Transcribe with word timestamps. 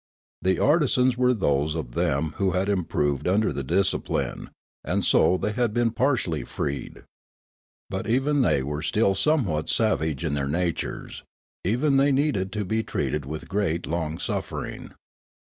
The 0.41 0.57
artisans 0.57 1.15
were 1.15 1.35
those 1.35 1.75
of 1.75 1.91
them 1.91 2.31
who 2.37 2.53
had 2.53 2.69
improved 2.69 3.27
under 3.27 3.53
the 3.53 3.63
discipline, 3.63 4.49
and 4.83 5.05
so 5.05 5.37
they 5.37 5.51
had 5.51 5.75
been 5.75 5.91
partially 5.91 6.43
freed. 6.43 7.03
But 7.87 8.07
even 8.09 8.41
they 8.41 8.63
were 8.63 8.81
still 8.81 9.13
somewhat 9.13 9.69
savage 9.69 10.23
in 10.25 10.33
their 10.33 10.47
natures; 10.49 11.21
even 11.63 11.97
they 11.97 12.11
needed 12.11 12.51
to 12.53 12.65
be 12.65 12.81
treated 12.81 13.27
with 13.27 13.47
great 13.47 13.85
long 13.85 14.17
suffering. 14.17 14.95